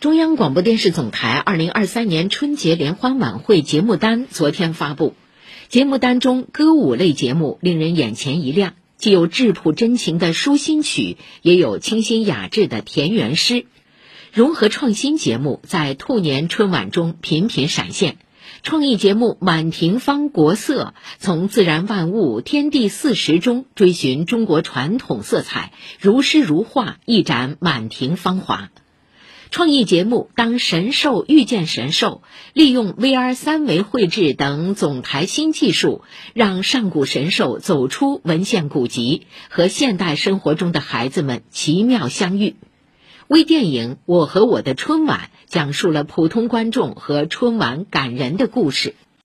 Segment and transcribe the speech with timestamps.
[0.00, 5.14] 中央广播电视总台二零二三年春节联欢晚会节目单昨天发布，
[5.68, 13.66] 节目单中歌舞类节目令人眼前一亮，既有质朴真情的舒心曲，也有清新雅致的田园诗，
[14.32, 18.18] 融合创新节目在兔年春晚中频频闪现。
[18.62, 28.70] 创意节目《满庭芳国色》从自然万物、天地四时中追寻中国传统色彩，如诗如画，一展满庭芳华。
[29.50, 36.02] 创意节目《当神兽遇见神兽》，利用 VR 三维绘制等总台新技术，
[36.34, 42.56] 让上古神兽走出文献古籍，和现代生活中的孩子们奇妙相遇。
[43.26, 48.94] 微电影《我和我的春晚》讲述了普通观众和春晚感人的故事。